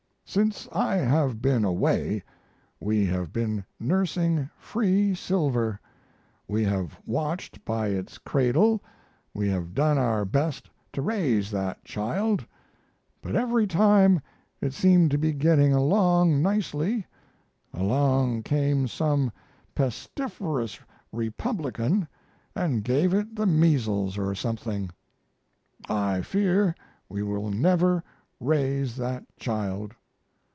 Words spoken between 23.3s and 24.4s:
the measles or